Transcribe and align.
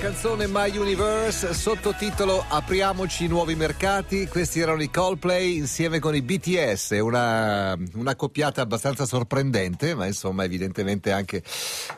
canzone 0.00 0.46
My 0.46 0.74
Universe, 0.78 1.52
sottotitolo 1.52 2.42
Apriamoci 2.48 3.26
nuovi 3.26 3.54
mercati. 3.54 4.26
Questi 4.26 4.58
erano 4.58 4.80
i 4.80 4.90
Coldplay 4.90 5.58
insieme 5.58 5.98
con 5.98 6.14
i 6.14 6.22
BTS, 6.22 6.96
una, 7.00 7.76
una 7.94 8.16
coppiata 8.16 8.62
abbastanza 8.62 9.04
sorprendente, 9.04 9.94
ma 9.94 10.06
insomma 10.06 10.44
evidentemente 10.44 11.12
anche 11.12 11.42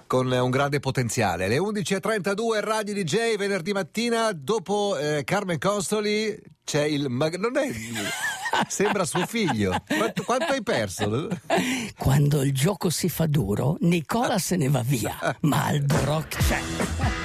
con 0.08 0.28
un 0.28 0.50
grande 0.50 0.80
potenziale. 0.80 1.46
Le 1.46 1.58
11.32 1.58 2.60
Radio 2.60 2.92
DJ 2.92 3.36
venerdì 3.36 3.72
mattina, 3.72 4.32
dopo 4.32 4.98
eh, 4.98 5.22
Carmen 5.22 5.58
Costoli 5.58 6.36
c'è 6.64 6.82
il... 6.82 7.08
Mag- 7.08 7.36
non 7.36 7.56
è... 7.56 7.70
Sembra 8.66 9.04
suo 9.04 9.24
figlio. 9.26 9.80
Quanto, 9.86 10.24
quanto, 10.24 10.52
hai 10.52 10.62
perso? 10.64 11.28
Quando 11.96 12.42
il 12.42 12.52
gioco 12.52 12.90
si 12.90 13.08
fa 13.08 13.26
duro, 13.26 13.76
Nicola 13.80 14.38
se 14.38 14.56
ne 14.56 14.68
va 14.68 14.82
via, 14.82 15.36
ma 15.42 15.66
Aldo 15.66 16.04
Rock 16.04 16.36
c'è. 16.36 17.21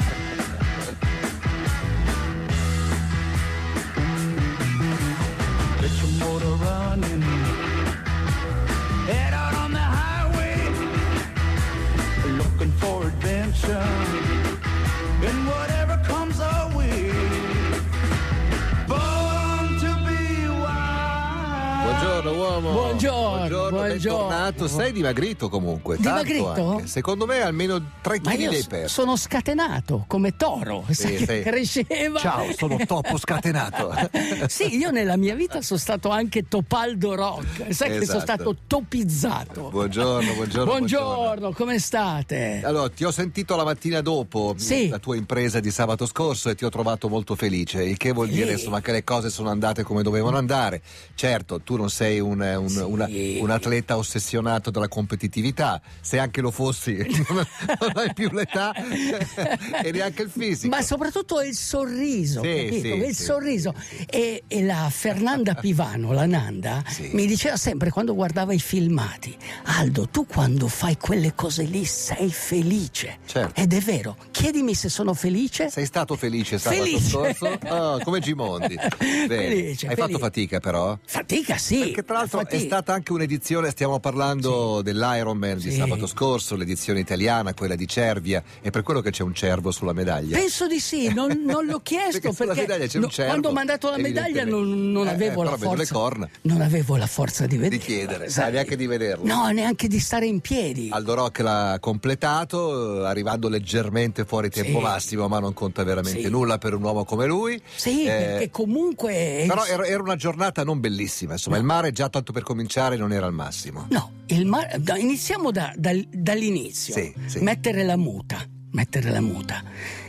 Buongiorno. 23.02 23.38
Buongiorno, 23.38 23.82
bentornato. 23.84 24.68
Sei 24.68 24.92
dimagrito 24.92 25.50
comunque. 25.50 25.98
Dimagrito? 25.98 26.82
Secondo 26.86 27.28
me 27.28 27.42
almeno 27.42 27.80
3 28.02 28.22
kg 28.22 28.28
hai 28.28 28.66
perso. 28.68 29.02
Sono 29.02 29.16
scatenato 29.16 30.06
come 30.08 30.36
toro. 30.36 30.84
Sì, 30.90 31.18
sì. 31.18 31.26
Cresceva. 31.44 32.18
Ciao, 32.20 32.52
sono 32.58 32.76
topo 32.88 33.18
scatenato. 33.20 33.94
sì, 34.50 34.78
io 34.78 34.90
nella 34.90 35.16
mia 35.16 35.36
vita 35.36 35.62
sono 35.62 35.78
stato 35.80 36.10
anche 36.10 36.48
Topaldo 36.48 37.14
Rock. 37.14 37.58
Sai 37.58 37.68
Esatto. 37.70 38.00
che 38.00 38.06
sono 38.08 38.20
stato 38.20 38.56
topizzato. 38.66 39.70
Buongiorno, 39.70 40.34
buongiorno. 40.34 40.66
Buongiorno, 40.66 41.52
come 41.52 41.78
state? 41.78 42.62
Allora, 42.64 42.90
ti 42.90 43.04
ho 43.06 43.12
sentito 43.12 43.56
la 43.56 43.64
mattina 43.64 44.02
dopo 44.02 44.56
Sì. 44.58 44.88
la 44.90 44.98
tua 44.98 45.16
impresa 45.16 45.60
di 45.60 45.70
sabato 45.70 46.08
scorso 46.08 46.50
e 46.50 46.56
ti 46.56 46.66
ho 46.66 46.70
trovato 46.70 47.10
molto 47.10 47.36
felice, 47.36 47.84
il 47.84 47.98
che 47.98 48.12
vuol 48.12 48.28
Sì. 48.30 48.34
dire 48.34 48.54
insomma 48.54 48.82
che 48.82 48.92
le 48.92 49.04
cose 49.04 49.30
sono 49.30 49.50
andate 49.50 49.84
come 49.84 50.02
dovevano 50.02 50.38
andare. 50.38 50.82
Certo, 51.14 51.60
tu 51.62 51.76
non 51.76 51.92
sei 51.92 52.20
un, 52.20 52.40
un- 52.42 52.68
Sì. 52.70 52.86
Una- 52.88 53.08
un 53.10 53.50
atleta 53.50 53.98
ossessionato 53.98 54.72
dalla 54.72 54.88
competitività, 54.88 55.82
se 56.02 56.18
anche 56.20 56.42
lo 56.42 56.52
fossi 56.52 56.96
non, 57.30 57.46
non 57.80 57.92
hai 57.96 58.14
più 58.14 58.30
l'età 58.32 58.74
e 59.84 59.92
neanche 59.92 60.24
il 60.24 60.30
fisico. 60.30 60.76
Ma 60.76 60.82
soprattutto 60.82 61.42
il 61.42 61.56
sorriso, 61.56 62.42
Sì, 62.42 62.48
capito? 62.66 62.82
sì, 62.82 62.88
il 63.08 63.16
sì. 63.16 63.24
sorriso. 63.24 63.74
E, 64.10 64.44
e 64.48 64.64
la 64.64 64.90
Fernanda 64.92 65.54
Pivano, 65.60 66.12
la 66.14 66.26
Nanda, 66.26 66.84
mi 67.12 67.26
diceva 67.26 67.58
sempre 67.58 67.90
quando 67.90 68.14
guardava 68.16 68.54
i 68.54 68.60
filmati: 68.60 69.36
Aldo, 69.66 70.08
tu 70.10 70.26
quando 70.26 70.68
fai 70.68 70.98
quelle 70.98 71.34
cose 71.36 71.64
lì 71.64 71.86
sei 71.86 72.32
felice. 72.32 73.18
Certo. 73.26 73.60
Ed 73.60 73.74
è 73.74 73.80
vero. 73.80 74.16
Chiedimi 74.32 74.74
se 74.74 74.90
sono 74.90 75.14
felice. 75.14 75.70
Sei 75.70 75.86
stato 75.86 76.16
felice 76.16 76.58
sabato 76.58 76.84
Felice. 76.84 77.10
scorso? 77.10 77.58
Oh, 77.70 78.00
come 78.04 78.20
Gimondi. 78.20 78.76
Bene. 78.76 79.28
Felice, 79.28 79.88
Hai 79.88 79.96
felice. 79.96 79.96
fatto 79.96 80.18
fatica 80.20 80.60
però? 80.60 80.98
Fatica, 81.06 81.58
sì. 81.58 81.80
Perché 81.80 82.04
tra 82.04 82.16
l'altro 82.18 82.40
è 82.40 82.44
fatica. 82.44 82.60
Stata 82.78 82.94
anche 82.94 83.12
un'edizione, 83.12 83.72
stiamo 83.72 84.00
parlando 84.00 84.82
dell'Ironman 84.84 85.58
di 85.58 85.72
Sì. 85.72 85.78
sabato 85.78 86.06
scorso, 86.06 86.56
l'edizione 86.56 87.00
italiana, 87.00 87.56
quella 87.56 87.74
di 87.76 87.88
Cervia, 87.88 88.44
è 88.62 88.70
per 88.70 88.84
quello 88.84 89.02
che 89.02 89.10
c'è 89.10 89.24
un 89.24 89.34
cervo 89.34 89.72
sulla 89.72 89.94
medaglia. 89.94 90.38
Penso 90.38 90.68
di 90.68 90.80
sì, 90.80 91.12
non, 91.12 91.42
non 91.44 91.66
l'ho 91.66 91.80
chiesto 91.84 92.20
Perché 92.20 92.36
perché, 92.46 92.62
medaglia 92.62 92.86
c'è 92.86 92.98
un 92.98 93.04
no, 93.06 93.10
cervo, 93.10 93.30
quando 93.32 93.50
ho 93.50 93.52
mandato 93.54 93.90
la 93.90 93.98
medaglia 93.98 94.46
non, 94.46 94.92
non 94.92 95.08
evidentemente. 95.08 95.10
avevo 95.26 95.42
Eh, 95.42 95.46
la 95.46 95.86
forza. 95.86 96.30
Non 96.42 96.62
avevo 96.62 96.96
la 96.98 97.08
forza 97.08 97.48
di 97.48 97.58
vedere. 97.58 97.82
chiedere, 97.82 98.30
sai, 98.30 98.52
neanche 98.52 98.76
di 98.76 98.86
vederlo. 98.86 99.26
No, 99.26 99.48
neanche 99.50 99.88
di 99.88 100.00
stare 100.00 100.28
in 100.28 100.40
piedi. 100.40 100.90
Aldo 100.92 101.16
Rock 101.16 101.40
l'ha 101.40 101.78
completato, 101.82 103.02
eh, 103.04 103.08
arrivando 103.08 103.50
leggermente 103.50 104.24
fuori 104.26 104.50
tempo 104.52 104.78
Sì. 104.78 104.84
massimo, 104.84 105.28
ma 105.28 105.40
non 105.40 105.54
conta 105.54 105.84
veramente 105.84 106.22
Sì. 106.22 106.30
nulla 106.30 106.60
per 106.60 106.76
un 106.76 106.84
uomo 106.84 107.06
come 107.06 107.26
lui. 107.26 107.60
Sì, 107.76 108.04
Eh, 108.04 108.06
perché 108.08 108.50
comunque. 108.52 109.46
Però 109.48 109.66
era, 109.66 109.84
era 109.86 110.04
una 110.04 110.16
giornata 110.16 110.64
non 110.64 110.80
bellissima, 110.80 111.34
insomma, 111.34 111.58
il 111.58 111.64
mare 111.64 111.92
già 111.92 112.10
tanto 112.10 112.32
per 112.32 112.44
cominciare 112.44 112.66
non 112.98 113.12
era 113.14 113.26
al 113.26 113.34
massimo. 113.34 113.88
No, 113.90 114.12
il 114.28 114.46
mare- 114.46 114.78
da- 114.80 114.98
iniziamo 114.98 115.52
da- 115.52 115.74
dal- 115.78 116.08
dall'inizio. 116.12 116.94
Sì, 116.94 117.14
sì. 117.26 117.40
Mettere 117.40 117.84
la 117.84 117.98
muta. 117.98 118.44
Mettere 118.72 119.10
la 119.12 119.22
muta. 119.22 119.64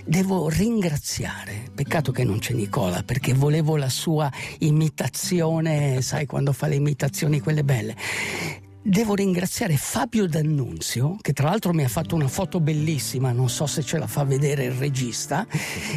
Devo 0.05 0.49
ringraziare, 0.49 1.71
peccato 1.75 2.13
che 2.13 2.25
non 2.25 2.39
c'è 2.39 2.53
Nicola 2.55 3.03
perché 3.03 3.33
volevo 3.33 3.77
la 3.77 3.89
sua 3.89 4.31
imitazione, 4.59 6.03
sai 6.03 6.27
quando 6.27 6.53
fa 6.53 6.67
le 6.67 6.75
imitazioni 6.75 7.41
quelle 7.41 7.63
belle. 7.65 7.97
Devo 8.81 9.15
ringraziare 9.15 9.77
Fabio 9.77 10.27
D'Annunzio, 10.27 11.19
che 11.21 11.35
tra 11.35 11.49
l'altro 11.51 11.75
mi 11.75 11.85
ha 11.85 11.89
fatto 11.89 12.15
una 12.15 12.29
foto 12.29 12.59
bellissima, 12.59 13.33
non 13.33 13.51
so 13.51 13.67
se 13.67 13.83
ce 13.83 13.99
la 13.99 14.07
fa 14.07 14.25
vedere 14.25 14.65
il 14.65 14.73
regista, 14.73 15.47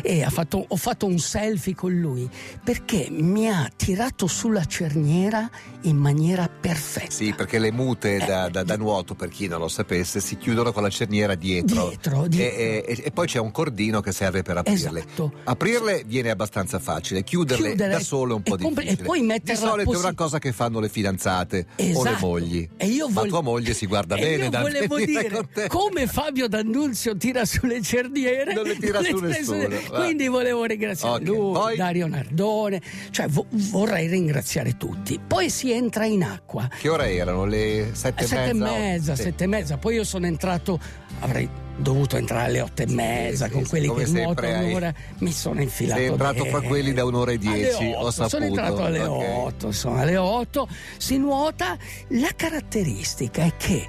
e 0.03 0.23
ha 0.23 0.29
fatto- 0.29 0.65
ho 0.67 0.75
fatto 0.75 1.05
un 1.05 1.17
selfie 1.17 1.73
con 1.73 1.93
lui, 1.93 2.29
perché 2.63 3.07
mi 3.09 3.47
ha 3.49 3.71
tirato 3.73 4.27
sulla 4.27 4.65
cerniera 4.65 5.49
in 5.83 5.97
maniera 5.97 6.47
perfetta. 6.49 7.11
Sì, 7.11 7.33
perché 7.35 7.59
le 7.59 7.71
mute 7.71 8.17
da, 8.25 8.49
da- 8.49 8.63
da 8.63 8.77
nuoto, 8.77 9.15
per 9.15 9.29
chi 9.29 9.47
non 9.47 9.59
lo 9.59 9.67
sapesse, 9.67 10.19
si 10.19 10.37
chiudono 10.37 10.71
con 10.71 10.83
la 10.83 10.89
cerniera 10.89 11.35
dietro. 11.35 11.87
Dietro, 11.89 12.27
dietro. 12.27 12.57
E, 12.59 12.83
e- 12.87 13.01
e 13.05 13.11
poi 13.11 13.27
c'è 13.27 13.39
un 13.39 13.51
cordino 13.51 14.01
che 14.01 14.11
serve 14.11 14.41
per 14.43 14.57
aprirle. 14.57 14.99
Esatto. 14.99 15.31
Aprirle 15.45 16.03
viene 16.05 16.29
abbastanza 16.29 16.79
facile, 16.79 17.23
chiuderle 17.23 17.67
Chiudere 17.69 17.93
da 17.93 17.99
solo 17.99 18.33
è 18.33 18.35
un 18.35 18.43
po' 18.43 18.57
compl- 18.57 18.81
difficile. 18.81 19.01
e 19.01 19.05
poi 19.05 19.19
Di 19.19 19.25
metterla 19.25 19.67
solito 19.69 19.93
è 19.93 19.97
una 19.97 20.13
cosa 20.13 20.39
che 20.39 20.51
fanno 20.51 20.79
le 20.79 20.89
fidanzate 20.89 21.65
o 21.77 21.83
le 21.83 21.89
Esatto. 21.89 22.25
mogli. 22.27 22.69
E 22.77 22.85
io 22.87 23.07
Ma 23.07 23.21
vol- 23.21 23.29
tua 23.29 23.41
moglie 23.41 23.73
si 23.73 23.85
guarda 23.87 24.15
bene 24.17 24.49
da 24.49 24.61
volevo 24.61 24.97
dire 24.97 25.47
come 25.67 26.07
Fabio 26.07 26.47
D'Annunzio 26.47 27.15
tira 27.17 27.45
sulle 27.45 27.81
cerniere 27.81 28.53
Non 28.53 28.63
le 28.65 28.77
tira 28.77 29.01
su 29.03 29.17
nessuno, 29.17 29.67
va. 29.89 29.99
quindi 30.03 30.27
volevo 30.27 30.63
ringraziare 30.65 31.15
Ok, 31.15 31.27
lui 31.27 31.51
poi? 31.53 31.77
Dario 31.77 32.07
Nardone 32.07 32.81
cioè 33.11 33.27
vo- 33.27 33.45
vorrei 33.49 34.07
ringraziare 34.07 34.77
tutti 34.77 35.19
poi 35.25 35.49
si 35.49 35.70
entra 35.71 36.05
in 36.05 36.23
acqua 36.23 36.67
Che 36.79 36.89
ore 36.89 37.13
erano? 37.15 37.45
Le 37.45 37.89
sette, 37.93 38.23
Eh, 38.23 38.27
sette 38.27 38.49
e 38.49 38.53
mezza, 38.53 39.15
Sì. 39.15 39.21
sette 39.23 39.43
e 39.43 39.47
mezza. 39.47 39.77
Poi 39.77 39.95
io 39.95 40.03
sono 40.03 40.25
entrato, 40.25 40.79
avrei 41.19 41.49
dovuto 41.77 42.15
entrare 42.17 42.45
alle 42.45 42.61
otto 42.61 42.81
e 42.83 42.87
mezza 42.87 43.45
sì, 43.45 43.51
con 43.51 43.63
sì, 43.63 43.69
quelli 43.69 43.93
che 43.93 44.05
nuotano 44.05 44.55
hai- 44.57 44.69
un'ora. 44.69 44.93
Mi 45.19 45.31
sono 45.31 45.61
infilato. 45.61 45.99
Sei 45.99 46.09
entrato 46.09 46.45
fra 46.45 46.61
quelli 46.61 46.93
da 46.93 47.05
un'ora 47.05 47.31
e 47.31 47.37
dieci, 47.39 47.85
ho 47.95 47.99
otto, 48.01 48.11
Sono 48.11 48.27
saputo. 48.29 48.45
entrato 48.49 48.83
alle 48.83 49.01
Ok. 49.03 49.25
otto, 49.37 49.65
insomma, 49.67 50.01
alle 50.01 50.17
otto 50.17 50.67
si 50.97 51.17
nuota. 51.17 51.77
La 52.09 52.29
caratteristica 52.35 53.43
è 53.43 53.53
che 53.57 53.87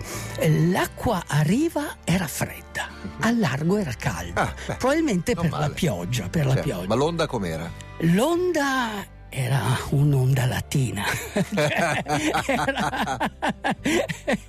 l'acqua 0.71 1.23
a 1.27 1.43
riva 1.43 1.97
era 2.05 2.27
fredda, 2.27 2.89
al 3.21 3.39
largo 3.39 3.77
era 3.77 3.93
calda. 3.99 4.41
Ah, 4.67 4.75
Probabilmente 4.79 5.35
per 5.35 5.51
la 5.51 5.59
male. 5.59 5.75
pioggia, 5.75 6.29
per 6.29 6.47
la 6.47 6.55
Certo, 6.55 6.69
pioggia. 6.69 6.87
Ma 6.89 6.95
l'onda 6.95 7.27
com'era? 7.27 7.71
L'onda 8.01 9.05
era 9.35 9.79
un'onda 9.91 10.45
latina. 10.45 11.05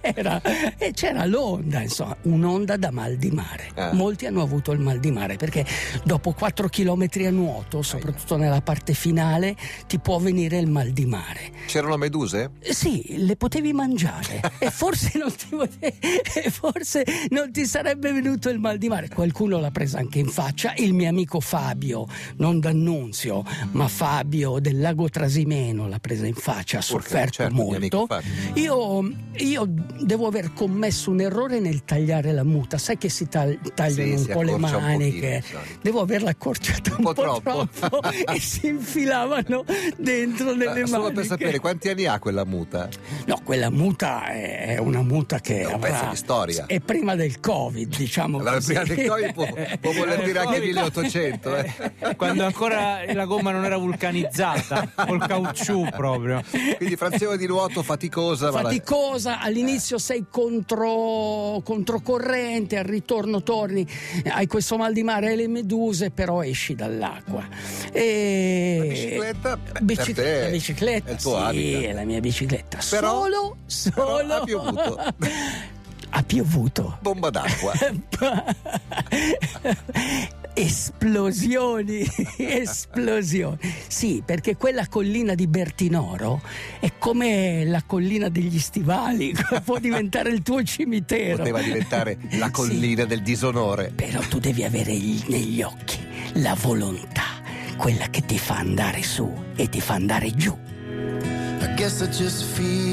era, 0.01 0.41
era- 0.41 0.41
e 0.77 0.91
c'era 0.91 1.25
l'onda, 1.25 1.81
insomma, 1.81 2.17
un'onda 2.23 2.75
da 2.75 2.91
mal 2.91 3.15
di 3.15 3.31
mare. 3.31 3.71
Ah. 3.75 3.93
Molti 3.93 4.25
hanno 4.25 4.41
avuto 4.41 4.73
il 4.73 4.79
mal 4.79 4.99
di 4.99 5.09
mare 5.09 5.37
perché 5.37 5.65
dopo 6.03 6.33
4 6.33 6.67
km 6.67 7.07
a 7.25 7.29
nuoto, 7.29 7.81
soprattutto 7.81 8.35
nella 8.35 8.59
parte 8.59 8.93
finale, 8.93 9.55
ti 9.87 9.99
può 9.99 10.17
venire 10.19 10.57
il 10.57 10.67
mal 10.67 10.89
di 10.89 11.05
mare. 11.05 11.51
C'erano 11.65 11.95
meduse? 11.95 12.51
Sì, 12.59 13.15
le 13.25 13.37
potevi 13.37 13.71
mangiare 13.71 14.41
e 14.59 14.69
forse 14.69 15.17
non 15.17 15.33
ti, 15.33 15.47
e 15.79 16.49
forse 16.49 17.05
non 17.29 17.53
ti 17.53 17.65
sarebbe 17.65 18.11
venuto 18.11 18.49
il 18.49 18.59
mal 18.59 18.77
di 18.77 18.89
mare. 18.89 19.07
Qualcuno 19.07 19.59
l'ha 19.59 19.71
presa 19.71 19.99
anche 19.99 20.19
in 20.19 20.27
faccia. 20.27 20.73
Il 20.75 20.93
mio 20.93 21.07
amico 21.07 21.39
Fabio, 21.39 22.05
non 22.37 22.59
d'annunzio, 22.59 23.45
ma 23.71 23.87
Fabio 23.87 24.59
del 24.59 24.71
Lago 24.79 25.09
Trasimeno 25.09 25.87
l'ha 25.87 25.99
presa 25.99 26.25
in 26.25 26.33
faccia, 26.33 26.79
ha 26.79 26.81
sofferto 26.81 27.31
certo, 27.33 27.53
molto. 27.53 28.05
Fabio. 28.07 28.29
Io, 28.55 29.11
io 29.37 29.65
devo 30.01 30.27
aver 30.27 30.53
commesso 30.53 31.11
un 31.11 31.21
errore 31.21 31.59
nel 31.59 31.83
tagliare 31.83 32.31
la 32.31 32.43
muta. 32.43 32.77
Sai 32.77 32.97
che 32.97 33.09
si 33.09 33.27
tag- 33.27 33.73
tagliano 33.73 34.09
Sì, 34.09 34.11
un 34.13 34.17
si 34.25 34.31
po' 34.31 34.41
le 34.41 34.51
un 34.53 34.59
maniche. 34.61 35.41
pochino, 35.41 35.59
devo 35.81 36.01
averla 36.01 36.29
accorciata 36.31 36.95
un, 36.97 37.03
po' 37.03 37.13
troppo. 37.13 37.67
troppo 37.67 38.01
e 38.33 38.39
si 38.39 38.67
infilavano 38.67 39.63
dentro 39.97 40.53
nelle 40.55 40.81
Eh, 40.81 40.87
Solo 40.87 41.03
maniche. 41.03 41.13
per 41.13 41.25
sapere 41.25 41.59
quanti 41.59 41.89
anni 41.89 42.05
ha 42.05 42.19
quella 42.19 42.45
muta? 42.45 42.89
No, 43.25 43.39
quella 43.43 43.69
muta 43.69 44.25
è 44.27 44.77
una 44.79 45.01
muta 45.01 45.39
che 45.39 45.61
È 45.61 45.65
un 45.65 45.73
avrà- 45.73 45.91
pezzo 45.91 46.09
di 46.09 46.15
storia. 46.15 46.65
È 46.65 46.79
prima 46.79 47.15
del 47.15 47.39
Covid, 47.39 47.95
diciamo 47.95 48.37
Allora, 48.39 48.55
così. 48.55 48.73
prima 48.73 48.83
del 48.95 49.07
Covid 49.07 49.33
può, 49.33 49.47
può 49.79 49.91
voler 49.93 50.23
dire 50.23 50.39
anche 50.39 50.59
1800. 50.59 51.55
eh. 51.55 52.15
Quando 52.15 52.45
ancora 52.45 53.01
la 53.13 53.25
gomma 53.25 53.51
non 53.51 53.65
era 53.65 53.77
vulcanizzata. 53.77 54.62
Bicicletta 54.63 55.05
col 55.05 55.27
caucciù 55.27 55.87
proprio. 55.91 56.41
Quindi 56.77 56.95
frazione 56.95 57.37
di 57.37 57.47
nuoto 57.47 57.83
faticosa. 57.83 58.51
Faticosa, 58.51 59.39
all'inizio 59.39 59.97
sei 59.97 60.25
contro, 60.29 61.61
controcorrente, 61.63 62.77
al 62.77 62.85
ritorno 62.85 63.43
torni, 63.43 63.85
hai 64.29 64.47
questo 64.47 64.77
mal 64.77 64.93
di 64.93 65.03
mare, 65.03 65.29
hai 65.29 65.35
le 65.35 65.47
meduse, 65.47 66.11
però 66.11 66.43
esci 66.43 66.75
dall'acqua. 66.75 67.47
E... 67.91 68.77
La 68.79 68.85
bicicletta? 68.85 69.57
Beh, 69.57 69.79
Bici- 69.81 70.13
la 70.15 70.49
bicicletta, 70.49 71.09
è 71.09 71.13
il 71.13 71.21
tuo 71.21 71.37
sì, 71.37 71.43
habitat. 71.43 71.83
è 71.83 71.93
la 71.93 72.03
mia 72.03 72.19
bicicletta. 72.19 72.79
Però, 72.89 73.21
solo, 73.21 73.57
solo. 73.65 73.93
Però 73.93 74.17
ha 74.35 74.43
piovuto. 74.43 74.99
ha 76.09 76.23
piovuto. 76.23 76.97
Bomba 77.01 77.29
d'acqua. 77.29 77.73
esplosioni, 80.53 82.05
esplosioni. 82.37 83.57
Sì, 83.87 84.21
perché 84.25 84.55
quella 84.55 84.87
collina 84.87 85.35
di 85.35 85.47
Bertinoro 85.47 86.41
è 86.79 86.91
come 86.97 87.65
la 87.65 87.83
collina 87.85 88.29
degli 88.29 88.59
stivali, 88.59 89.33
può 89.63 89.79
diventare 89.79 90.29
il 90.29 90.41
tuo 90.41 90.63
cimitero. 90.63 91.37
Poteva 91.37 91.61
diventare 91.61 92.17
la 92.31 92.49
collina 92.51 93.01
Sì. 93.03 93.07
del 93.07 93.21
disonore. 93.21 93.91
Però 93.95 94.19
tu 94.21 94.39
devi 94.39 94.63
avere 94.63 94.93
gli- 94.93 95.23
negli 95.27 95.61
occhi 95.61 95.99
la 96.33 96.55
volontà, 96.59 97.23
quella 97.77 98.07
che 98.09 98.21
ti 98.25 98.37
fa 98.37 98.57
andare 98.57 99.03
su 99.03 99.31
e 99.55 99.69
ti 99.69 99.81
fa 99.81 99.93
andare 99.95 100.31
giù. 100.35 100.55
I 101.61 101.75
guess 101.75 102.01
I 102.01 102.07
just 102.07 102.43
feel 102.43 102.92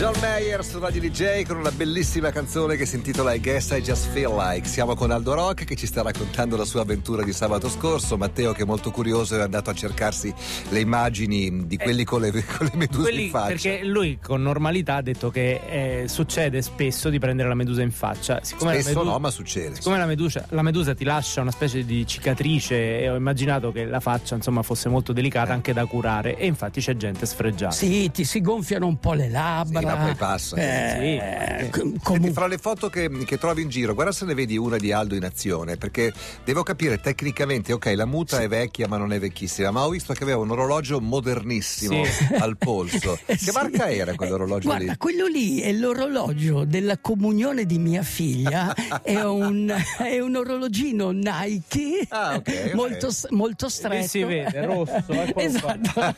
John 0.00 0.14
Mayer 0.22 0.64
su 0.64 0.78
Radio 0.78 0.98
DJ 0.98 1.42
con 1.44 1.58
una 1.58 1.70
bellissima 1.70 2.30
canzone 2.30 2.76
che 2.76 2.86
si 2.86 2.96
intitola 2.96 3.34
I 3.34 3.38
Guess 3.40 3.72
I 3.72 3.82
Just 3.82 4.08
Feel 4.12 4.34
Like. 4.34 4.66
Siamo 4.66 4.94
con 4.94 5.10
Aldo 5.10 5.34
Rock 5.34 5.64
che 5.64 5.76
ci 5.76 5.86
sta 5.86 6.00
raccontando 6.00 6.56
la 6.56 6.64
sua 6.64 6.80
avventura 6.80 7.22
di 7.22 7.34
sabato 7.34 7.68
scorso. 7.68 8.16
Matteo 8.16 8.52
che 8.52 8.62
è 8.62 8.64
molto 8.64 8.90
curioso 8.92 9.36
è 9.36 9.42
andato 9.42 9.68
a 9.68 9.74
cercarsi 9.74 10.32
le 10.70 10.80
immagini 10.80 11.66
di 11.66 11.76
quelli 11.76 12.04
con, 12.04 12.22
le, 12.22 12.30
con 12.32 12.66
le 12.66 12.70
meduse 12.76 13.02
Quelli- 13.02 13.24
in 13.24 13.30
faccia. 13.30 13.46
perché 13.48 13.84
lui 13.84 14.18
con 14.22 14.40
normalità 14.40 14.94
ha 14.96 15.02
detto 15.02 15.28
che 15.30 15.60
eh, 16.02 16.08
succede 16.08 16.62
spesso 16.62 17.10
di 17.10 17.18
prendere 17.18 17.50
la 17.50 17.54
medusa 17.54 17.82
in 17.82 17.92
faccia. 17.92 18.40
Siccome 18.42 18.80
Spesso 18.80 18.88
medu- 19.00 19.04
no, 19.12 19.18
ma 19.18 19.30
succede. 19.30 19.74
Siccome 19.74 19.98
la 19.98 20.06
medusa, 20.06 20.46
la 20.48 20.62
medusa 20.62 20.94
ti 20.94 21.04
lascia 21.04 21.42
una 21.42 21.50
specie 21.50 21.84
di 21.84 22.06
cicatrice 22.06 23.00
e 23.00 23.10
ho 23.10 23.16
immaginato 23.16 23.70
che 23.70 23.84
la 23.84 24.00
faccia 24.00 24.34
insomma 24.34 24.62
fosse 24.62 24.88
molto 24.88 25.12
delicata 25.12 25.50
Eh. 25.50 25.54
anche 25.56 25.74
da 25.74 25.84
curare 25.84 26.38
e 26.38 26.46
infatti 26.46 26.80
c'è 26.80 26.96
gente 26.96 27.26
sfregiata. 27.26 27.74
Sì, 27.74 28.10
ti 28.10 28.24
si 28.24 28.40
gonfiano 28.40 28.86
un 28.86 28.98
po' 28.98 29.12
le 29.12 29.28
labbra. 29.28 29.78
Sì, 29.80 29.88
ma 29.96 30.04
poi 30.04 30.14
passa. 30.14 30.56
Eh, 30.56 31.60
Sì. 31.64 31.70
com- 31.70 31.98
Senti, 32.02 32.32
fra 32.32 32.46
le 32.46 32.58
foto 32.58 32.88
che, 32.88 33.08
che 33.24 33.38
trovi 33.38 33.62
in 33.62 33.68
giro, 33.68 33.94
guarda 33.94 34.12
se 34.12 34.24
ne 34.24 34.34
vedi 34.34 34.56
una 34.56 34.76
di 34.76 34.92
Aldo 34.92 35.14
in 35.14 35.24
azione, 35.24 35.76
perché 35.76 36.12
devo 36.44 36.62
capire 36.62 36.98
tecnicamente, 37.00 37.72
ok, 37.72 37.92
la 37.94 38.06
muta 38.06 38.40
è 38.40 38.48
vecchia 38.48 38.88
ma 38.88 38.96
non 38.96 39.12
è 39.12 39.18
vecchissima, 39.18 39.70
ma 39.70 39.84
ho 39.84 39.90
visto 39.90 40.12
che 40.12 40.22
aveva 40.22 40.38
un 40.38 40.50
orologio 40.50 41.00
modernissimo 41.00 42.04
Sì. 42.04 42.34
al 42.38 42.56
polso. 42.58 43.18
Che 43.24 43.36
Sì. 43.36 43.50
marca 43.52 43.90
era 43.90 44.14
quell'orologio 44.14 44.68
Guarda, 44.68 44.92
lì? 44.92 44.96
quello 44.98 45.26
lì 45.26 45.60
è 45.60 45.72
l'orologio 45.72 46.64
della 46.64 46.98
comunione 46.98 47.64
di 47.66 47.78
mia 47.78 48.02
figlia, 48.02 48.74
è 49.02 49.20
un, 49.22 49.72
è 49.98 50.18
un 50.20 50.36
orologino 50.36 51.10
Nike 51.10 52.06
Ah, 52.08 52.34
ok, 52.36 52.62
ok. 52.66 52.74
molto, 52.74 53.08
molto 53.30 53.66
Lì 53.66 53.72
stretto. 53.72 54.06
si 54.08 54.22
vede, 54.24 54.64
rosso, 54.64 55.02
qua. 55.06 55.24
esatto. 55.42 56.14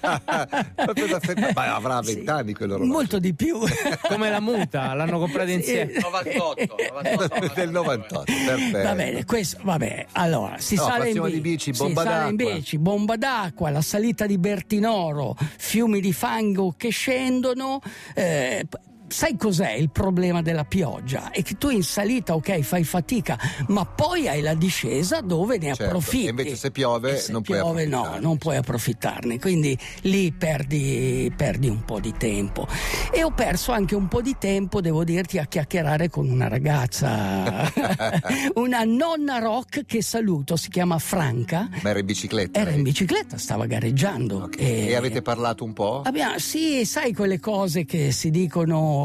Ma 1.55 1.75
avrà 1.75 2.03
Sì. 2.03 2.15
vent'anni 2.15 2.53
quell'orologio. 2.55 2.93
Molto 2.93 3.19
di 3.19 3.35
più. 3.35 3.59
Come 4.09 4.31
la 4.31 4.41
muta, 4.41 4.95
l'hanno 4.95 5.19
comprata 5.19 5.49
Sì. 5.49 5.55
insieme. 5.55 5.93
98, 6.01 6.77
98. 6.77 7.53
del 7.55 7.71
98, 7.71 8.25
perfetto. 8.47 8.83
Va 8.89 8.95
bene, 8.95 9.25
questo, 9.25 9.59
vabbè, 9.63 10.07
allora 10.13 10.57
si 10.59 10.75
No, 10.77 10.83
sale 10.85 11.11
in 11.11 11.21
bici, 11.23 11.41
bici, 11.41 11.75
si 11.75 11.83
bomba 11.83 12.03
sale 12.03 12.31
in 12.31 12.37
d'acqua. 12.37 12.55
bici, 12.55 12.79
bomba 12.79 13.17
d'acqua, 13.17 13.71
la 13.71 13.83
salita 13.83 14.27
di 14.27 14.39
Bertinoro, 14.39 15.37
fiumi 15.57 16.01
di 16.01 16.13
fango 16.13 16.75
che 16.77 16.91
scendono. 16.91 17.81
eh, 18.15 18.67
Sai 19.13 19.37
cos'è 19.37 19.73
il 19.73 19.91
problema 19.91 20.41
della 20.41 20.65
pioggia? 20.65 21.31
È 21.31 21.43
che 21.43 21.59
tu 21.59 21.69
in 21.69 21.83
salita, 21.83 22.35
ok, 22.35 22.61
fai 22.61 22.83
fatica, 22.83 23.39
ma 23.69 23.85
poi 23.85 24.27
hai 24.27 24.41
la 24.41 24.55
discesa 24.55 25.21
dove 25.21 25.59
ne 25.59 25.67
Certo, 25.75 25.85
approfitti. 25.85 26.27
e 26.27 26.31
invece 26.31 26.57
se 26.57 26.71
piove 26.71 27.13
E 27.13 27.17
se 27.19 27.31
non 27.33 27.43
puoi 27.43 27.59
piove 27.59 27.85
no, 27.87 28.17
non 28.21 28.39
puoi 28.39 28.57
approfittarne. 28.57 29.39
Quindi 29.39 29.77
lì 30.03 30.33
perdi, 30.33 31.31
perdi 31.37 31.69
un 31.69 31.85
po' 31.85 32.01
di 32.01 32.15
tempo. 32.17 32.67
E 33.13 33.23
ho 33.23 33.31
perso 33.33 33.73
anche 33.73 33.95
un 33.95 34.09
po' 34.09 34.23
di 34.23 34.35
tempo, 34.39 34.81
devo 34.81 35.05
dirti, 35.05 35.37
a 35.37 35.45
chiacchierare 35.45 36.09
con 36.09 36.29
una 36.31 36.49
ragazza, 36.49 37.71
una 38.55 38.83
nonna 38.85 39.39
rock 39.41 39.85
che 39.85 40.03
saluto, 40.03 40.57
si 40.57 40.71
chiama 40.71 40.99
Franca. 40.99 41.69
Ma 41.83 41.91
era 41.91 41.99
in 41.99 42.07
bicicletta? 42.07 42.59
Era 42.59 42.71
lei? 42.71 42.79
in 42.79 42.85
bicicletta, 42.85 43.37
stava 43.37 43.67
gareggiando. 43.67 44.45
Ok. 44.45 44.57
E 44.59 44.95
avete 44.95 45.21
parlato 45.21 45.65
un 45.65 45.75
po'? 45.75 46.01
Abbiamo- 46.05 46.39
sì, 46.39 46.85
sai 46.87 47.13
quelle 47.13 47.39
cose 47.41 47.85
che 47.85 48.11
si 48.11 48.31
dicono 48.31 49.01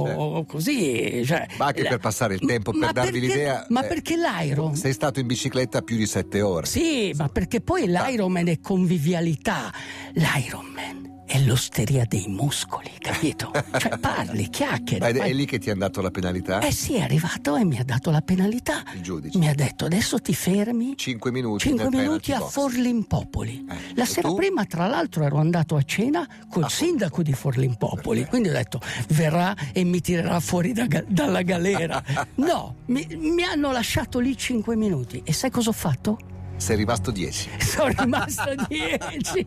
così. 0.48 1.24
Cioè, 1.26 1.48
Ma 1.58 1.66
anche 1.68 1.84
per 1.84 1.98
passare 2.00 2.36
il 2.36 2.42
tempo, 2.46 2.72
per 2.72 2.92
darvi 2.92 3.20
perché- 3.20 3.28
l'idea. 3.36 3.66
Ma 3.70 3.84
eh, 3.84 3.88
perché 3.88 4.16
l'Iron? 4.16 4.76
Sei 4.76 4.94
stato 4.94 5.20
in 5.20 5.28
bicicletta 5.28 5.82
più 5.82 5.98
di 5.98 6.06
sette 6.06 6.42
ore. 6.42 6.66
Sì, 6.66 7.14
ma 7.16 7.28
perché 7.30 7.62
poi 7.62 7.88
l'Ironman 7.88 8.48
è 8.48 8.60
convivialità. 8.60 9.72
L'Ironman 10.14 11.16
è 11.28 11.40
l'osteria 11.42 12.06
dei 12.08 12.26
muscoli, 12.28 12.90
capito? 13.00 13.52
Cioè 13.78 13.98
parli, 14.00 14.44
Ma 14.44 14.50
chiacchieri. 14.50 15.20
è, 15.20 15.34
lì 15.34 15.46
che 15.46 15.60
ti 15.60 15.70
hanno 15.70 15.80
dato 15.82 16.02
la 16.02 16.10
penalità? 16.10 16.60
Eh 16.60 16.72
sì, 16.72 16.96
è 16.96 17.02
arrivato 17.02 17.56
e 17.58 17.66
mi 17.66 17.78
ha 17.78 17.84
dato 17.84 18.10
la 18.12 18.22
penalità. 18.22 18.84
Il 18.96 19.02
giudice. 19.02 19.38
Mi 19.38 19.48
ha 19.50 19.54
detto 19.54 19.86
adesso 19.86 20.20
ti 20.20 20.34
fermi. 20.34 20.94
Cinque 20.96 21.32
minuti. 21.32 21.68
5 21.68 21.90
nel 21.90 22.02
minuti 22.02 22.32
a. 22.32 22.40
Forlimpopoli. 22.40 23.66
Eh, 23.70 23.96
La 23.96 24.04
e 24.04 24.08
sera 24.08 24.30
tu? 24.30 24.36
prima, 24.36 24.66
tra 24.66 24.88
l'altro, 24.88 25.24
ero 25.24 25.38
andato 25.38 25.76
a 25.76 25.82
cena 25.84 26.28
col 26.50 26.64
Ah, 26.64 26.70
sindaco 26.70 27.22
di 27.22 27.34
Forlimpopoli. 27.34 28.02
Perfetto. 28.22 28.30
Quindi 28.30 28.50
ho 28.50 28.54
detto 28.54 28.80
verrà 29.10 29.54
e 29.74 29.84
mi 29.84 30.00
tirerà 30.02 30.40
fuori 30.40 30.72
da 30.74 30.88
dalla 31.08 31.42
galera. 31.42 32.02
No, 32.36 32.76
mi, 32.86 33.06
mi 33.18 33.44
hanno 33.44 33.72
lasciato 33.72 34.20
lì 34.20 34.36
5 34.38 34.76
minuti. 34.76 35.22
E 35.26 35.34
sai 35.34 35.50
cosa 35.50 35.70
ho 35.70 35.74
fatto? 35.74 36.18
Sei 36.58 36.76
rimasto 36.76 37.12
dieci. 37.12 37.50
Sono 37.60 37.94
rimasto 37.96 38.56
10. 38.68 39.46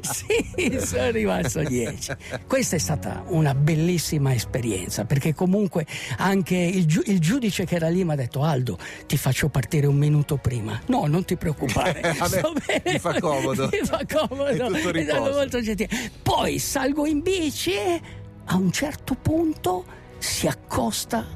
Sì, 0.00 0.78
sono 0.78 1.10
rimasto 1.10 1.62
10. 1.62 2.12
Questa 2.46 2.76
è 2.76 2.78
stata 2.78 3.24
una 3.28 3.54
bellissima 3.54 4.32
esperienza 4.32 5.04
perché 5.04 5.34
comunque 5.34 5.84
anche 6.18 6.54
il, 6.56 6.86
giu- 6.86 7.06
il 7.08 7.18
giudice 7.18 7.64
che 7.64 7.74
era 7.74 7.88
lì 7.88 8.04
mi 8.04 8.12
ha 8.12 8.14
detto 8.14 8.42
Aldo 8.44 8.78
ti 9.06 9.16
faccio 9.16 9.48
partire 9.48 9.86
un 9.86 9.96
minuto 9.96 10.36
prima. 10.36 10.80
No, 10.86 11.06
non 11.06 11.24
ti 11.24 11.36
preoccupare. 11.36 12.14
Sto 12.22 12.52
bene. 12.64 12.82
mi 12.92 12.98
fa 12.98 13.18
comodo. 13.20 13.68
Mi 13.72 13.80
fa 13.84 14.00
comodo. 14.08 14.54
Stato 14.54 14.90
riposo. 14.90 15.30
molto 15.32 15.60
gentile. 15.60 15.88
Poi 16.22 16.58
salgo 16.60 17.06
in 17.06 17.20
bici 17.22 17.72
a 18.44 18.54
un 18.56 18.70
certo 18.70 19.14
punto 19.14 19.84
si 20.18 20.46
accosta 20.46 21.26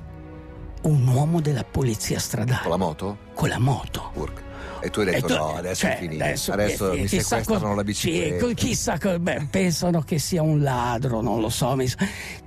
un 0.82 1.06
uomo 1.08 1.40
della 1.40 1.64
polizia 1.64 2.18
stradale 2.20 2.60
Con 2.62 2.70
la 2.70 2.76
moto? 2.76 3.18
con 3.34 3.48
la 3.48 3.58
moto. 3.58 4.10
Urca. 4.14 4.44
E 4.80 4.90
tu 4.90 5.00
hai 5.00 5.06
detto 5.06 5.26
tu- 5.26 5.34
no, 5.34 5.56
adesso 5.56 5.80
cioè, 5.86 5.94
è 5.94 5.98
finito. 5.98 6.24
Adesso, 6.24 6.52
Adesso, 6.52 6.92
eh, 6.92 7.00
mi 7.00 7.08
sequestrano 7.08 7.68
co- 7.70 7.74
la 7.74 7.84
bicicletta. 7.84 8.46
Sì, 8.48 8.54
chissà, 8.54 8.98
co- 8.98 9.18
beh, 9.18 9.46
pensano 9.50 10.00
che 10.02 10.18
sia 10.18 10.42
un 10.42 10.62
ladro, 10.62 11.20
non 11.20 11.40
lo 11.40 11.48
so. 11.48 11.74
mi- 11.76 11.90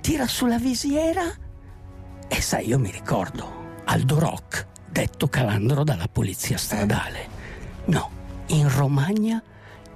Tira 0.00 0.26
sulla 0.26 0.58
visiera 0.58 1.22
e 2.28 2.40
sai, 2.40 2.68
io 2.68 2.78
mi 2.78 2.90
ricordo 2.90 3.58
Aldo 3.84 4.18
Rock, 4.18 4.66
detto 4.90 5.28
calandro 5.28 5.84
dalla 5.84 6.08
polizia 6.10 6.56
stradale. 6.56 7.28
No, 7.86 8.10
in 8.48 8.68
Romagna 8.74 9.42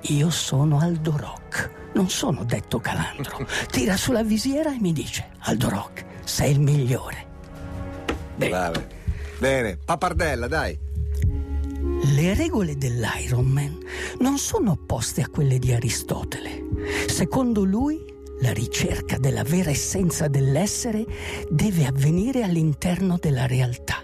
io 0.08 0.30
sono 0.30 0.80
Aldo 0.80 1.16
Rock, 1.16 1.70
non 1.94 2.10
sono 2.10 2.44
detto 2.44 2.80
calandro. 2.80 3.46
Tira 3.70 3.96
sulla 3.96 4.22
visiera 4.24 4.74
e 4.74 4.78
mi 4.80 4.92
dice, 4.92 5.28
Aldo 5.40 5.68
Rock, 5.68 6.04
sei 6.24 6.50
il 6.52 6.60
migliore. 6.60 7.26
Brave. 8.36 8.88
Bene, 9.38 9.76
pappardella, 9.76 10.48
dai. 10.48 10.78
Le 12.24 12.32
regole 12.32 12.78
dell'Ironman 12.78 13.80
non 14.20 14.38
sono 14.38 14.70
opposte 14.70 15.20
a 15.20 15.28
quelle 15.28 15.58
di 15.58 15.74
Aristotele. 15.74 16.64
Secondo 17.06 17.64
lui, 17.64 18.02
la 18.40 18.50
ricerca 18.54 19.18
della 19.18 19.42
vera 19.42 19.68
essenza 19.68 20.26
dell'essere 20.26 21.04
deve 21.50 21.84
avvenire 21.84 22.42
all'interno 22.42 23.18
della 23.20 23.44
realtà. 23.44 24.02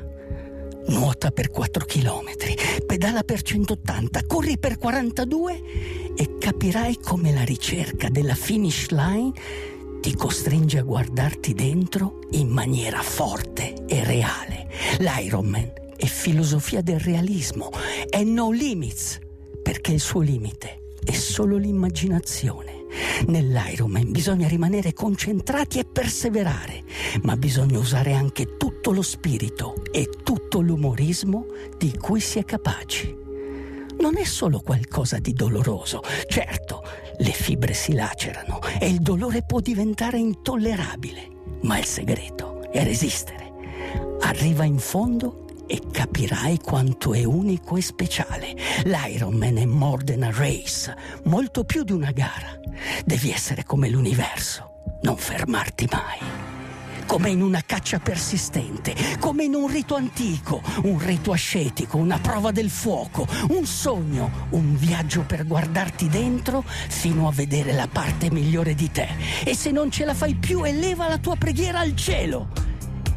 Nuota 0.89 1.31
per 1.31 1.49
4 1.49 1.87
km, 1.87 2.85
pedala 2.85 3.23
per 3.23 3.41
180, 3.41 4.27
corri 4.27 4.59
per 4.59 4.77
42 4.77 5.62
e 6.15 6.37
capirai 6.39 6.99
come 7.03 7.33
la 7.33 7.45
ricerca 7.45 8.11
della 8.11 8.35
finish 8.35 8.91
line 8.91 9.33
ti 10.03 10.15
costringe 10.15 10.77
a 10.77 10.83
guardarti 10.83 11.55
dentro 11.55 12.19
in 12.33 12.49
maniera 12.49 13.00
forte 13.00 13.87
e 13.87 14.05
reale. 14.05 14.69
L'Ironman 14.99 15.80
è 16.00 16.07
filosofia 16.07 16.80
del 16.80 16.99
realismo, 16.99 17.71
è 18.09 18.23
no 18.25 18.50
limits, 18.50 19.19
perché 19.62 19.92
il 19.92 20.00
suo 20.00 20.21
limite 20.21 20.95
è 21.04 21.12
solo 21.12 21.59
l'immaginazione. 21.59 22.87
Nell'Ironman 23.26 24.11
bisogna 24.11 24.49
rimanere 24.49 24.95
concentrati 24.95 25.78
e 25.78 25.85
perseverare, 25.85 26.85
ma 27.25 27.37
bisogna 27.37 27.78
usare 27.78 28.14
anche 28.14 28.57
tutto 28.57 28.92
lo 28.92 29.02
spirito 29.02 29.75
e 29.92 30.09
tutto 30.23 30.62
l'umorismo 30.62 31.45
di 31.76 31.95
cui 31.99 32.21
si 32.21 32.38
è 32.38 32.47
capaci. 32.47 33.14
Non 33.99 34.16
è 34.16 34.25
solo 34.25 34.61
qualcosa 34.61 35.19
di 35.19 35.35
doloroso, 35.35 36.00
certo, 36.28 36.83
le 37.19 37.33
fibre 37.33 37.75
si 37.75 37.92
lacerano 37.92 38.59
e 38.78 38.88
il 38.88 39.00
dolore 39.00 39.45
può 39.45 39.61
diventare 39.61 40.16
intollerabile, 40.16 41.28
ma 41.64 41.78
il 41.78 41.85
segreto 41.85 42.62
è 42.73 42.83
resistere. 42.85 43.52
Arriva 44.21 44.64
in 44.64 44.78
fondo 44.78 45.45
e 45.71 45.81
capirai 45.93 46.59
quanto 46.59 47.15
è 47.15 47.23
unico 47.23 47.77
e 47.77 47.81
speciale. 47.81 48.57
L'Ironman 48.83 49.57
è 49.57 49.67
more 49.67 50.03
than 50.03 50.25
a 50.25 50.33
race, 50.33 50.93
molto 51.25 51.62
più 51.62 51.85
di 51.85 51.93
una 51.93 52.11
gara. 52.11 52.59
Devi 53.05 53.31
essere 53.31 53.62
come 53.62 53.89
l'universo, 53.89 54.99
non 55.03 55.17
fermarti 55.17 55.89
mai. 55.93 56.19
Come 57.07 57.31
in 57.31 57.41
una 57.41 57.62
caccia 57.65 58.00
persistente, 58.00 58.95
come 59.21 59.45
in 59.45 59.55
un 59.55 59.69
rito 59.69 59.95
antico, 59.95 60.61
un 60.83 60.99
rito 60.99 61.31
ascetico, 61.31 61.99
una 61.99 62.19
prova 62.19 62.50
del 62.50 62.71
fuoco, 62.71 63.27
un 63.50 63.65
sogno, 63.65 64.49
un 64.50 64.77
viaggio 64.77 65.23
per 65.23 65.47
guardarti 65.47 66.09
dentro 66.09 66.65
fino 66.67 67.29
a 67.29 67.33
vedere 67.33 67.73
la 67.73 67.87
parte 67.87 68.29
migliore 68.31 68.75
di 68.75 68.91
te. 68.91 69.09
E 69.45 69.55
se 69.55 69.71
non 69.71 69.91
ce 69.93 70.05
la 70.05 70.15
fai 70.15 70.35
più, 70.35 70.65
eleva 70.65 71.07
la 71.07 71.19
tua 71.19 71.37
preghiera 71.37 71.79
al 71.79 71.95
cielo 71.95 72.70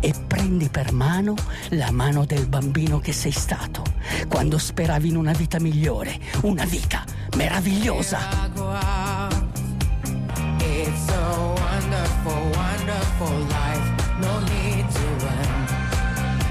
e 0.03 0.13
prendi 0.27 0.67
per 0.67 0.91
mano 0.91 1.33
la 1.69 1.89
mano 1.89 2.25
del 2.25 2.45
bambino 2.45 2.99
che 2.99 3.13
sei 3.13 3.31
stato, 3.31 3.83
quando 4.27 4.57
speravi 4.57 5.07
in 5.07 5.15
una 5.15 5.31
vita 5.31 5.61
migliore, 5.61 6.19
una 6.41 6.65
vita 6.65 7.05
meravigliosa. 7.37 8.19
It's 10.59 11.09
a 11.09 11.55
wonderful, 11.55 12.51
wonderful 12.53 13.47
life. 13.47 13.62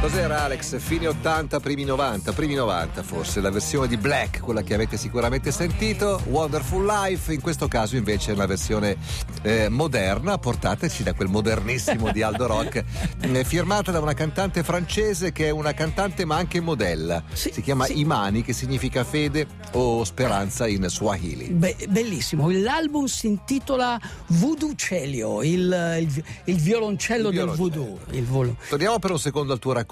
Cos'era 0.03 0.43
Alex? 0.43 0.81
Fine 0.81 1.07
80, 1.07 1.61
primi 1.61 1.85
90, 1.85 2.33
primi 2.33 2.55
90 2.55 3.05
forse, 3.05 3.41
la 3.41 3.51
versione 3.51 3.87
di 3.87 3.97
Black, 3.97 4.41
quella 4.41 4.63
che 4.63 4.75
avete 4.75 4.97
sicuramente 4.97 5.53
sentito, 5.53 6.21
Wonderful 6.27 6.85
Life, 6.85 7.33
in 7.33 7.41
questo 7.41 7.69
caso 7.69 7.95
invece 7.95 8.33
è 8.33 8.35
una 8.35 8.47
versione 8.47 8.97
eh, 9.43 9.69
moderna, 9.69 10.39
portateci 10.39 11.05
da 11.05 11.13
quel 11.15 11.29
modernissimo 11.29 12.11
di 12.11 12.21
Aldo 12.21 12.49
Rock, 12.49 12.83
eh, 13.23 13.45
firmata 13.45 13.93
da 13.93 14.01
una 14.01 14.13
cantante 14.13 14.65
francese 14.65 15.31
che 15.31 15.47
è 15.47 15.51
una 15.51 15.73
cantante 15.73 16.25
ma 16.25 16.35
anche 16.35 16.59
modella, 16.61 17.23
Sì, 17.33 17.53
si 17.53 17.63
chiama 17.63 17.85
sì. 17.85 18.01
Imani 18.01 18.43
che 18.43 18.53
significa 18.53 19.05
fede 19.05 19.47
o 19.75 20.03
speranza 20.03 20.67
in 20.67 20.85
Swahili. 20.89 21.47
Be- 21.51 21.77
bellissimo, 21.89 22.51
l'album 22.51 23.05
si 23.05 23.29
intitola 23.29 24.01
Voodoo 24.27 24.75
Celio, 24.75 25.45
il, 25.45 25.97
il- 26.01 26.25
il 26.47 26.57
violoncello 26.57 27.29
Il 27.29 27.35
del 27.37 27.45
violoncello. 27.55 27.85
voodoo. 27.85 27.99
Il 28.11 28.25
volo- 28.25 28.57
Torniamo 28.69 28.99
per 28.99 29.13
un 29.13 29.19
secondo 29.21 29.53
al 29.53 29.61
tuo 29.61 29.71
racconto, 29.73 29.91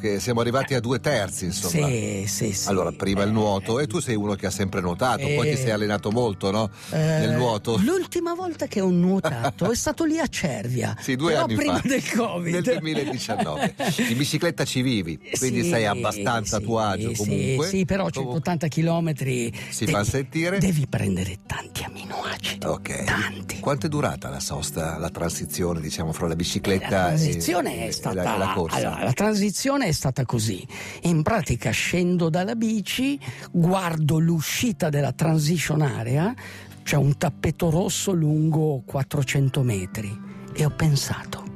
che 0.00 0.20
siamo 0.20 0.40
arrivati 0.40 0.74
a 0.74 0.80
due 0.80 1.00
terzi 1.00 1.46
insomma. 1.46 1.86
Sì, 1.88 2.24
sì, 2.28 2.52
sì. 2.52 2.68
Allora, 2.68 2.92
prima 2.92 3.22
il 3.24 3.32
nuoto, 3.32 3.80
e 3.80 3.86
tu 3.86 3.98
sei 4.00 4.14
uno 4.14 4.34
che 4.34 4.46
ha 4.46 4.50
sempre 4.50 4.80
nuotato, 4.80 5.26
poi 5.26 5.48
ti 5.48 5.54
Eh. 5.54 5.56
sei 5.56 5.70
allenato 5.72 6.10
molto, 6.12 6.50
no? 6.50 6.70
Eh, 6.90 6.96
Nel 6.96 7.36
nuoto. 7.36 7.76
L'ultima 7.78 8.34
volta 8.34 8.66
che 8.66 8.80
ho 8.80 8.90
nuotato 8.90 9.70
è 9.70 9.74
stato 9.74 10.04
lì 10.04 10.18
a 10.18 10.26
Cervia. 10.28 10.96
Sì, 11.02 11.16
due 11.16 11.34
anni 11.36 11.54
prima 11.56 11.78
fa. 11.80 11.88
del 11.88 12.08
Covid. 12.10 12.52
Nel 12.52 12.62
2019. 12.62 13.74
In 14.08 14.16
bicicletta 14.16 14.64
ci 14.64 14.82
vivi, 14.82 15.18
quindi 15.38 15.62
Sì, 15.62 15.68
sei 15.70 15.86
abbastanza 15.86 16.56
a 16.56 16.58
sì, 16.60 16.64
tuo 16.64 16.78
agio 16.78 17.12
comunque. 17.16 17.66
Sì, 17.66 17.84
però 17.84 18.08
Comunque- 18.10 18.40
180 18.42 18.68
km 18.68 19.52
Si 19.70 19.86
fa 19.86 20.04
sentire? 20.04 20.58
Devi 20.58 20.86
prendere 20.86 21.38
tanti 21.46 21.82
aminoacidi. 22.02 22.66
Ok. 22.66 23.04
Tanti. 23.04 23.60
Quanto 23.60 23.86
è 23.86 23.88
durata 23.88 24.28
la 24.28 24.40
sosta, 24.40 24.98
la 24.98 25.10
transizione, 25.10 25.80
diciamo, 25.80 26.12
fra 26.12 26.26
la 26.28 26.36
bicicletta 26.36 26.88
La 26.88 27.06
transizione 27.06 27.84
e, 27.84 27.88
è 27.88 27.90
stata 27.90 28.20
e 28.20 28.24
la, 28.24 28.34
e 28.34 28.38
la 28.38 28.52
corsa? 28.52 28.76
allora, 28.76 29.04
la 29.04 29.12
transizione 29.12 29.86
è 29.86 29.92
stata 29.92 30.24
così. 30.24 30.66
In 31.02 31.22
pratica 31.22 31.70
scendo 31.70 32.28
dalla 32.28 32.54
bici, 32.54 33.18
guardo 33.50 34.18
l'uscita 34.18 34.88
della 34.88 35.12
transition 35.12 35.82
area, 35.82 36.34
c'è 36.82 36.96
un 36.96 37.16
tappeto 37.16 37.70
rosso 37.70 38.12
lungo 38.12 38.82
400 38.84 39.62
metri 39.62 40.18
e 40.52 40.64
ho 40.64 40.70
pensato 40.70 41.50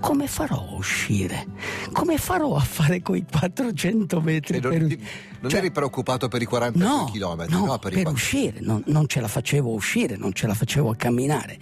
come 0.00 0.26
farò 0.26 0.56
a 0.56 0.74
uscire? 0.76 1.46
Come 1.92 2.16
farò 2.16 2.56
a 2.56 2.60
fare 2.60 3.02
quei 3.02 3.24
400 3.30 4.20
metri 4.22 4.56
E 4.56 4.60
non, 4.60 4.70
per 4.70 4.86
ti- 4.86 5.06
non 5.40 5.50
cioè- 5.50 5.60
eri 5.60 5.70
preoccupato 5.70 6.28
per 6.28 6.42
i 6.42 6.44
42 6.44 6.88
No, 6.88 7.10
km, 7.12 7.46
no, 7.48 7.64
no? 7.66 7.78
per, 7.78 8.00
qua- 8.02 8.10
uscire, 8.10 8.58
non, 8.60 8.82
non 8.86 9.06
ce 9.06 9.20
la 9.20 9.28
facevo 9.28 9.70
uscire, 9.72 10.16
non 10.16 10.32
ce 10.32 10.46
la 10.46 10.54
facevo 10.54 10.90
a 10.90 10.96
camminare. 10.96 11.58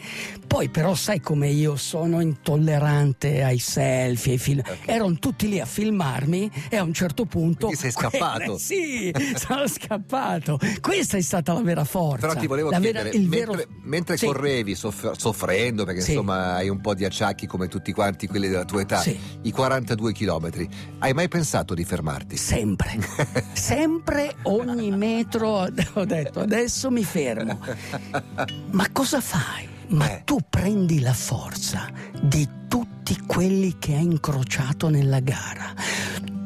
Poi 0.47 0.68
però 0.68 0.94
sai 0.94 1.20
come 1.20 1.49
io 1.49 1.76
sono 1.76 2.20
intollerante 2.20 3.42
ai 3.42 3.58
selfie, 3.58 4.32
ai 4.32 4.38
film. 4.38 4.62
Erano 4.85 5.14
tutti 5.18 5.49
lì 5.49 5.61
a 5.61 5.66
filmarmi 5.66 6.50
e 6.68 6.76
a 6.76 6.82
un 6.82 6.92
certo 6.92 7.25
punto... 7.26 7.66
Quindi 7.66 7.76
sei 7.76 7.90
scappato. 7.92 8.54
Eh, 8.54 8.58
sì, 8.58 9.12
sono 9.37 9.66
scappato. 9.68 10.58
Questa 10.80 11.16
è 11.16 11.20
stata 11.20 11.52
la 11.52 11.61
vera 11.62 11.85
forza. 11.85 12.26
Però 12.28 12.38
ti 12.40 12.47
volevo 12.47 12.70
la 12.70 12.78
vera- 12.78 13.00
chiedere, 13.02 13.16
il 13.16 13.28
mentre, 13.28 13.56
vero- 13.56 13.68
mentre 13.82 14.16
Sì. 14.16 14.26
correvi 14.26 14.75
soff- 14.75 15.12
soffrendo, 15.16 15.85
perché 15.85 16.00
Sì. 16.00 16.11
insomma 16.12 16.54
hai 16.54 16.68
un 16.68 16.80
po' 16.80 16.94
di 16.94 17.04
acciacchi 17.04 17.47
come 17.47 17.68
tutti 17.68 17.92
quanti 17.92 18.26
quelli 18.26 18.49
della 18.49 18.64
tua 18.64 18.80
età, 18.80 19.00
Sì. 19.00 19.18
i 19.42 19.50
42 19.52 20.12
km, 20.12 20.50
hai 20.99 21.12
mai 21.12 21.28
pensato 21.28 21.75
di 21.75 21.85
fermarti? 21.85 22.37
Sempre, 22.37 22.99
sempre 23.68 24.34
ogni 24.44 24.90
metro 24.90 25.48
ho 25.92 26.04
detto 26.06 26.40
adesso 26.40 26.90
mi 26.90 27.04
fermo. 27.04 27.58
Ma 28.70 28.87
cosa 28.90 29.20
fai? 29.20 29.68
Ma 29.88 30.10
Eh. 30.10 30.22
tu 30.25 30.38
prendi 30.48 31.00
la 31.00 31.12
forza 31.12 31.87
di 32.18 32.48
tutti 32.66 33.14
quelli 33.26 33.76
che 33.78 33.94
hai 33.94 34.04
incrociato 34.04 34.88
nella 34.88 35.20
gara, 35.20 35.75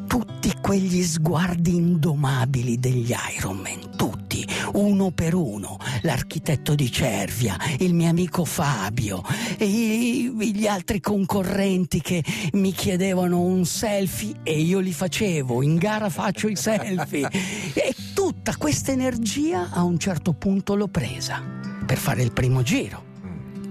tutti 0.09 0.53
quegli 0.61 1.05
sguardi 1.05 1.77
indomabili 1.77 2.81
degli 2.81 3.13
Ironman, 3.39 3.95
tutti, 4.33 4.47
uno 4.75 5.11
per 5.11 5.35
uno, 5.35 5.77
l'architetto 6.03 6.75
di 6.75 6.91
Cervia, 6.91 7.57
il 7.79 7.93
mio 7.93 8.09
amico 8.09 8.45
Fabio, 8.47 9.23
e 9.59 10.33
gli 10.35 10.67
altri 10.67 11.01
concorrenti 11.01 12.01
che 12.01 12.25
mi 12.55 12.73
chiedevano 12.73 13.41
un 13.41 13.67
selfie 13.67 14.37
e 14.43 14.59
io 14.59 14.79
li 14.79 14.93
facevo, 14.93 15.63
in 15.63 15.77
gara 15.77 16.09
faccio 16.09 16.49
i 16.49 16.57
selfie. 16.57 17.29
E 17.75 17.95
tutta 18.15 18.57
questa 18.57 18.93
energia 18.93 19.69
a 19.71 19.83
un 19.83 19.99
certo 19.99 20.33
punto 20.33 20.75
l'ho 20.75 20.89
presa 20.89 21.43
per 21.85 21.99
fare 21.99 22.23
il 22.23 22.33
primo 22.33 22.63
giro. 22.63 23.12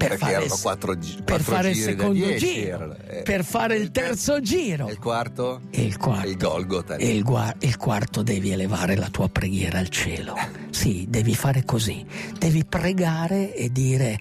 Per 0.02 0.10
Perché 0.10 0.18
fare, 0.26 0.32
erano 0.34 0.54
il- 0.56 0.62
quattro, 0.62 0.98
gi- 0.98 1.14
per 1.16 1.24
quattro 1.26 1.44
fare 1.54 1.70
il 1.70 1.76
secondo 1.76 2.14
10 2.14 2.38
giro, 2.54 2.98
eh. 3.08 3.22
per 3.22 3.44
fare 3.46 3.76
il 3.76 3.92
terzo 3.92 4.40
giro. 4.42 4.88
E 4.88 4.92
il 4.94 4.98
quarto? 5.00 5.62
E 5.70 5.82
il 5.84 5.98
quarto. 5.98 6.28
Il 6.28 6.38
Golgotha. 6.38 6.96
E 6.96 7.16
il, 7.16 7.24
gua- 7.24 7.54
il 7.60 7.78
quarto 7.78 8.24
devi 8.24 8.52
elevare 8.52 8.96
la 8.96 9.10
tua 9.10 9.30
preghiera 9.30 9.78
al 9.80 9.90
cielo. 9.90 10.34
Sì, 10.72 11.06
devi 11.10 11.36
fare 11.36 11.64
così. 11.64 12.04
Devi 12.40 12.66
pregare 12.66 13.54
e 13.54 13.72
dire 13.72 14.18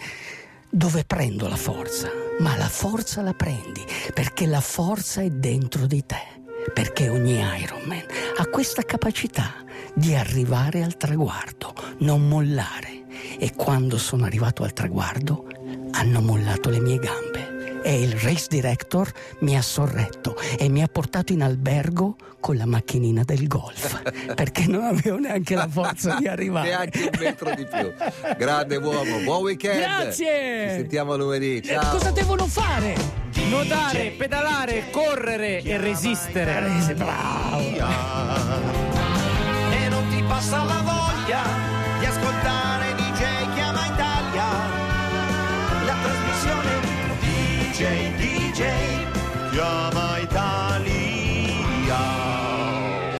dove 0.68 1.04
prendo 1.04 1.48
la 1.48 1.56
forza. 1.56 2.10
Ma 2.40 2.56
la 2.56 2.68
forza 2.68 3.22
la 3.22 3.32
prendi 3.32 3.82
perché 4.12 4.44
la 4.46 4.60
forza 4.60 5.22
è 5.22 5.30
dentro 5.30 5.86
di 5.86 6.04
te. 6.04 6.20
Perché 6.74 7.08
ogni 7.08 7.38
Ironman 7.62 8.02
ha 8.36 8.46
questa 8.48 8.82
capacità 8.82 9.54
di 9.94 10.14
arrivare 10.14 10.82
al 10.82 10.96
traguardo, 10.98 11.72
non 12.00 12.28
mollare. 12.28 12.98
E 13.38 13.54
quando 13.54 13.96
sono 13.96 14.24
arrivato 14.26 14.62
al 14.64 14.72
traguardo, 14.74 15.46
hanno 16.00 16.22
mollato 16.22 16.70
le 16.70 16.80
mie 16.80 16.96
gambe 16.96 17.82
e 17.82 18.00
il 18.00 18.12
race 18.12 18.46
director 18.48 19.12
mi 19.40 19.54
ha 19.54 19.60
sorretto 19.60 20.34
e 20.58 20.70
mi 20.70 20.82
ha 20.82 20.88
portato 20.88 21.32
in 21.34 21.42
albergo 21.42 22.16
con 22.40 22.56
la 22.56 22.64
macchinina 22.64 23.22
del 23.22 23.46
golf 23.46 24.00
perché 24.34 24.66
non 24.66 24.84
avevo 24.84 25.18
neanche 25.18 25.54
la 25.54 25.68
forza 25.68 26.16
di 26.18 26.26
arrivare. 26.26 26.68
Neanche 26.68 27.10
un 27.12 27.18
metro 27.18 27.54
di 27.54 27.66
più. 27.66 27.92
Grande 28.38 28.76
uomo, 28.76 29.18
buon 29.24 29.42
weekend. 29.42 29.78
Grazie. 29.78 30.68
Ci 30.68 30.74
sentiamo 30.76 31.16
lunedì. 31.16 31.58
Eh, 31.58 31.62
Ciao. 31.64 31.90
Cosa 31.90 32.10
devono 32.12 32.46
fare? 32.46 32.94
Nuotare, 33.50 34.14
pedalare, 34.16 34.84
correre 34.90 35.60
e 35.60 35.76
resistere. 35.76 36.88
Eh, 36.88 36.94
bravo. 36.94 37.58
E 39.70 39.88
non 39.90 40.08
ti 40.08 40.22
passa 40.26 40.64
la 40.64 40.82
voglia 40.82 41.69